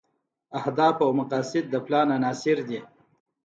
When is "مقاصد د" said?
1.19-1.75